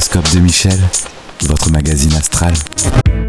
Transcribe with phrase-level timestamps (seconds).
[0.00, 0.80] De Michel,
[1.42, 2.54] votre magazine astral.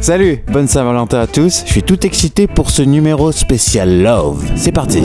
[0.00, 1.64] Salut, bonne Saint-Valentin à tous.
[1.66, 4.44] Je suis tout excité pour ce numéro spécial Love.
[4.54, 5.02] C'est parti.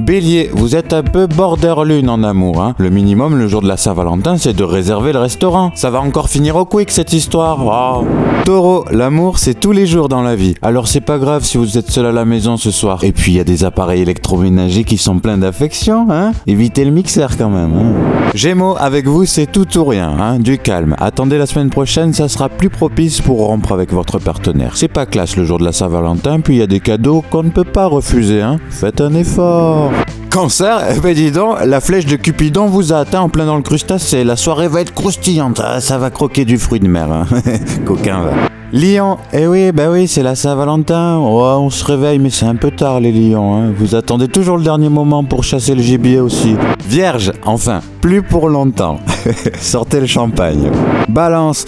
[0.00, 2.60] Bélier, vous êtes un peu border lune en amour.
[2.60, 2.74] Hein.
[2.78, 5.70] Le minimum le jour de la Saint-Valentin, c'est de réserver le restaurant.
[5.76, 8.02] Ça va encore finir au quick cette histoire.
[8.44, 10.56] Taureau, l'amour, c'est tous les jours dans la vie.
[10.60, 13.04] Alors c'est pas grave si vous êtes seul à la maison ce soir.
[13.04, 16.08] Et puis il y a des appareils électroménagers qui sont pleins d'affection.
[16.10, 16.32] Hein.
[16.48, 17.72] Évitez le mixeur quand même.
[17.72, 18.32] Hein.
[18.34, 20.10] Gémeaux, avec vous, c'est tout ou rien.
[20.18, 20.40] Hein.
[20.40, 20.96] Du calme.
[20.98, 24.18] Attendez la semaine prochaine, ça sera plus propice pour rompre avec votre
[24.74, 27.42] C'est pas classe le jour de la Saint-Valentin, puis il y a des cadeaux qu'on
[27.42, 28.58] ne peut pas refuser, hein.
[28.70, 29.90] Faites un effort.
[30.30, 33.56] Cancer, eh ben dis donc, la flèche de Cupidon vous a atteint en plein dans
[33.56, 34.24] le crustacé.
[34.24, 37.10] La soirée va être croustillante, ah, ça va croquer du fruit de mer.
[37.12, 37.26] Hein.
[37.84, 38.30] Coquin va.
[38.72, 41.18] Lion, eh oui, bah oui, c'est la Saint-Valentin.
[41.18, 43.54] Oh, on se réveille, mais c'est un peu tard les lions.
[43.54, 43.72] Hein.
[43.76, 46.56] Vous attendez toujours le dernier moment pour chasser le gibier aussi.
[46.88, 48.98] Vierge, enfin, plus pour longtemps.
[49.60, 50.70] Sortez le champagne.
[51.10, 51.66] Balance.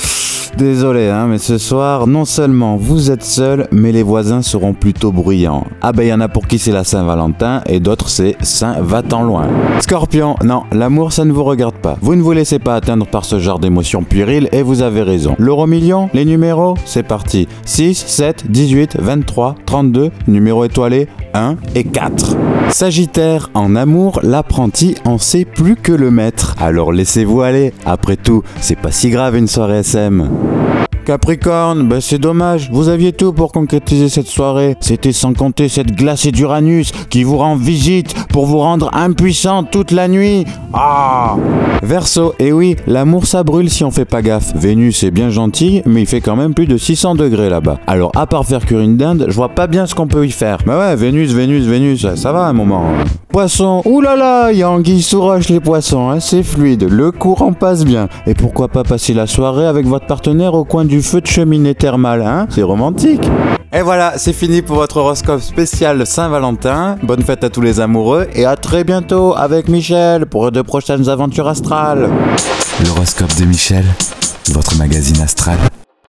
[0.56, 5.11] Désolé, hein, mais ce soir, non seulement vous êtes seul, mais les voisins seront plutôt
[5.11, 5.66] bruyants.
[5.83, 9.24] Ah ben, il y en a pour qui c'est la Saint-Valentin et d'autres c'est Saint-Va-t'en
[9.24, 9.48] loin.
[9.80, 11.98] Scorpion, non, l'amour ça ne vous regarde pas.
[12.00, 15.34] Vous ne vous laissez pas atteindre par ce genre d'émotions puériles et vous avez raison.
[15.38, 17.48] L'euro million, les numéros, c'est parti.
[17.66, 22.36] 6, 7, 18, 23, 32, numéro étoilé 1 et 4.
[22.70, 26.54] Sagittaire, en amour, l'apprenti en sait plus que le maître.
[26.60, 27.72] Alors laissez-vous aller.
[27.84, 30.30] Après tout, c'est pas si grave une soirée SM.
[31.05, 34.77] Capricorne, ben c'est dommage, vous aviez tout pour concrétiser cette soirée.
[34.80, 39.91] C'était sans compter cette glacée d'Uranus qui vous rend visite pour vous rendre impuissant toute
[39.91, 40.44] la nuit.
[40.72, 41.36] Ah
[41.83, 44.55] Verso, eh oui, l'amour ça brûle si on fait pas gaffe.
[44.56, 47.78] Vénus est bien gentil, mais il fait quand même plus de 600 degrés là-bas.
[47.86, 50.30] Alors à part faire cuire une dinde, je vois pas bien ce qu'on peut y
[50.30, 50.58] faire.
[50.66, 52.84] Mais ouais, Vénus, Vénus, Vénus, ça va un moment.
[53.34, 57.52] Poisson, oulala, il y a anguille sous roche les poissons, hein, c'est fluide, le courant
[57.52, 58.08] passe bien.
[58.28, 61.74] Et pourquoi pas passer la soirée avec votre partenaire au coin du feu de cheminée
[61.74, 63.28] thermale, hein C'est romantique.
[63.72, 66.94] Et voilà, c'est fini pour votre horoscope spécial Saint-Valentin.
[67.02, 71.08] Bonne fête à tous les amoureux et à très bientôt avec Michel pour de prochaines
[71.08, 72.08] aventures astrales.
[72.86, 73.84] L'horoscope de Michel,
[74.52, 75.58] votre magazine astral.